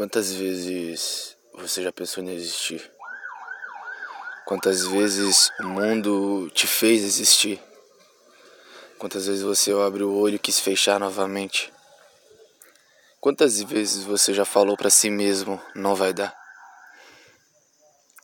[0.00, 2.90] Quantas vezes você já pensou em existir?
[4.46, 7.62] Quantas vezes o mundo te fez existir?
[8.96, 11.70] Quantas vezes você abre o olho e quis fechar novamente?
[13.20, 16.34] Quantas vezes você já falou para si mesmo: não vai dar?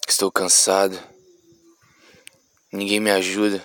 [0.09, 0.99] Estou cansado.
[2.73, 3.63] Ninguém me ajuda.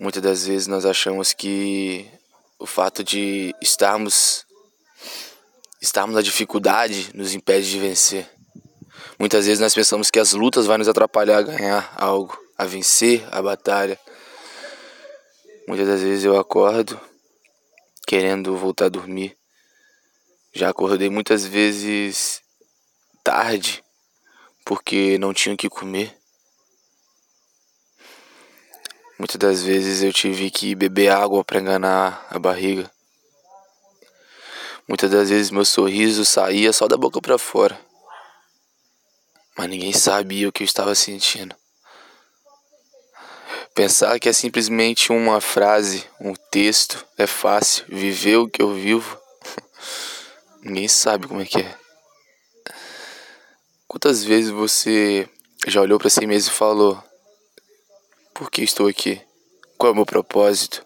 [0.00, 2.10] Muitas das vezes nós achamos que
[2.58, 4.46] o fato de estarmos
[5.84, 8.26] estarmos na dificuldade nos impede de vencer.
[9.18, 13.22] Muitas vezes nós pensamos que as lutas vão nos atrapalhar a ganhar algo, a vencer
[13.30, 13.98] a batalha.
[15.68, 16.98] Muitas das vezes eu acordo
[18.06, 19.36] querendo voltar a dormir.
[20.54, 22.40] Já acordei muitas vezes
[23.22, 23.84] tarde
[24.64, 26.16] porque não tinha o que comer.
[29.18, 32.90] Muitas das vezes eu tive que beber água para enganar a barriga.
[34.86, 37.78] Muitas das vezes meu sorriso saía só da boca para fora.
[39.56, 41.54] Mas ninguém sabia o que eu estava sentindo.
[43.74, 47.84] Pensar que é simplesmente uma frase, um texto, é fácil.
[47.88, 49.18] Viver o que eu vivo,
[50.62, 51.78] ninguém sabe como é que é.
[53.88, 55.28] Quantas vezes você
[55.66, 57.02] já olhou para si mesmo e falou:
[58.32, 59.20] Por que estou aqui?
[59.78, 60.84] Qual é o meu propósito?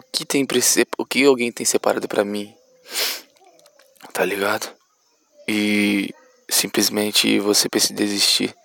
[0.00, 0.46] O que tem
[0.96, 2.56] o que alguém tem separado para mim?
[4.14, 4.74] Tá ligado?
[5.46, 6.08] E
[6.48, 8.56] simplesmente você precisa desistir.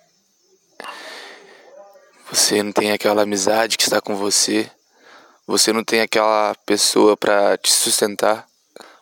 [2.30, 4.70] Você não tem aquela amizade que está com você.
[5.46, 8.48] Você não tem aquela pessoa para te sustentar.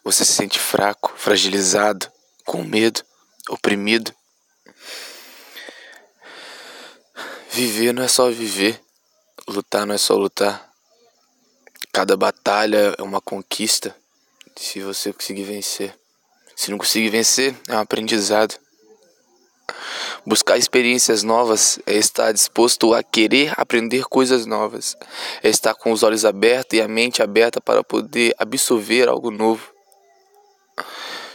[0.03, 2.11] Você se sente fraco, fragilizado,
[2.45, 3.01] com medo,
[3.49, 4.13] oprimido.
[7.53, 8.81] Viver não é só viver.
[9.47, 10.74] Lutar não é só lutar.
[11.95, 13.95] Cada batalha é uma conquista
[14.57, 15.97] se você conseguir vencer.
[16.57, 18.59] Se não conseguir vencer, é um aprendizado.
[20.27, 24.97] Buscar experiências novas é estar disposto a querer aprender coisas novas,
[25.41, 29.73] é estar com os olhos abertos e a mente aberta para poder absorver algo novo.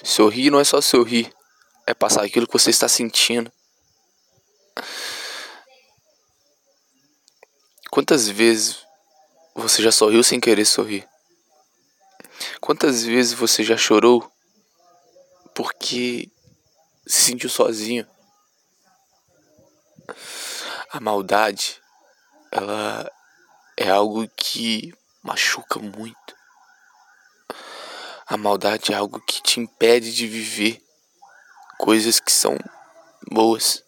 [0.04, 1.32] Sorrir não é só sorrir,
[1.88, 3.50] é passar aquilo que você está sentindo.
[7.90, 8.89] Quantas vezes
[9.56, 11.08] você já sorriu sem querer sorrir?
[12.62, 14.32] Quantas vezes você já chorou
[15.54, 16.32] porque
[17.06, 18.08] se sentiu sozinho?
[20.92, 21.82] A maldade,
[22.52, 23.12] ela
[23.78, 26.36] é algo que machuca muito.
[28.26, 30.82] A maldade é algo que te impede de viver
[31.78, 32.58] coisas que são
[33.32, 33.84] boas.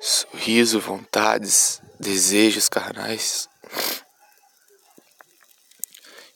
[0.00, 3.48] Sorriso, vontades, desejos carnais.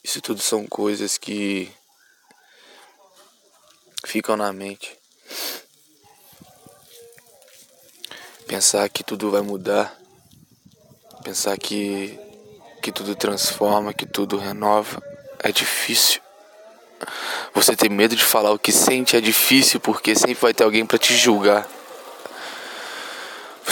[0.02, 1.70] Isso tudo são coisas que
[4.04, 4.98] ficam na mente.
[8.46, 9.96] Pensar que tudo vai mudar,
[11.22, 12.18] pensar que,
[12.82, 15.02] que tudo transforma, que tudo renova,
[15.38, 16.20] é difícil.
[17.54, 20.84] Você ter medo de falar o que sente é difícil porque sempre vai ter alguém
[20.84, 21.66] para te julgar.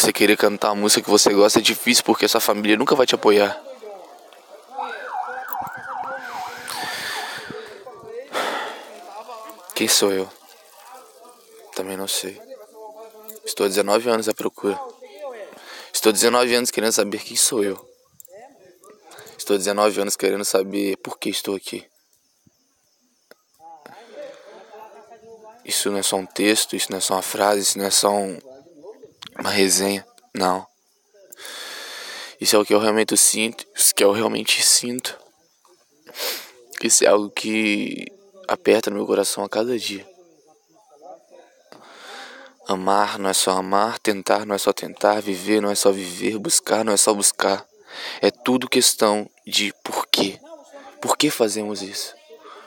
[0.00, 3.04] Você querer cantar a música que você gosta é difícil porque sua família nunca vai
[3.04, 3.62] te apoiar.
[9.74, 10.26] Quem sou eu?
[11.76, 12.40] Também não sei.
[13.44, 14.80] Estou 19 anos à procura.
[15.92, 17.76] Estou 19 anos querendo saber quem sou eu.
[19.36, 21.86] Estou 19 anos querendo saber por que estou aqui.
[25.62, 27.90] Isso não é só um texto, isso não é só uma frase, isso não é
[27.90, 28.38] só um,
[29.40, 30.06] uma resenha.
[30.34, 30.66] Não.
[32.40, 33.66] Isso é o que eu realmente sinto.
[33.74, 35.18] Isso que eu realmente sinto.
[36.82, 38.06] Isso é algo que
[38.46, 40.06] aperta no meu coração a cada dia.
[42.68, 46.38] Amar não é só amar, tentar não é só tentar, viver não é só viver,
[46.38, 47.66] buscar não é só buscar.
[48.20, 50.38] É tudo questão de porquê.
[51.00, 52.14] Por que fazemos isso?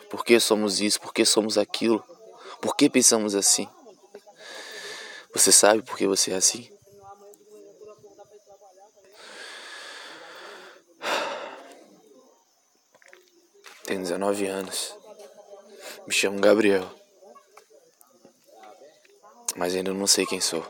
[0.10, 1.00] Por que somos isso?
[1.00, 2.04] Por que somos aquilo?
[2.62, 3.68] Por que pensamos assim?
[5.34, 6.70] Você sabe por que você é assim?
[13.86, 14.96] Tenho 19 anos.
[16.08, 16.90] Me chamo Gabriel.
[19.56, 20.64] Mas ainda não sei quem sou.